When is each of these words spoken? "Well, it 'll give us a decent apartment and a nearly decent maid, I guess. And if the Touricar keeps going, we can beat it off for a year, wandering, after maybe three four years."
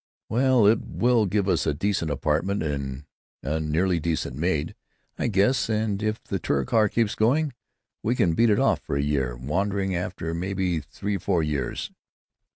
"Well, 0.29 0.65
it 0.65 0.79
'll 0.99 1.27
give 1.27 1.47
us 1.47 1.67
a 1.67 1.75
decent 1.75 2.09
apartment 2.09 2.63
and 2.63 3.05
a 3.43 3.59
nearly 3.59 3.99
decent 3.99 4.35
maid, 4.35 4.73
I 5.19 5.27
guess. 5.27 5.69
And 5.69 6.01
if 6.01 6.23
the 6.23 6.39
Touricar 6.39 6.89
keeps 6.89 7.13
going, 7.13 7.53
we 8.01 8.15
can 8.15 8.33
beat 8.33 8.49
it 8.49 8.57
off 8.57 8.79
for 8.79 8.95
a 8.95 9.03
year, 9.03 9.37
wandering, 9.37 9.93
after 9.93 10.33
maybe 10.33 10.79
three 10.79 11.19
four 11.19 11.43
years." 11.43 11.91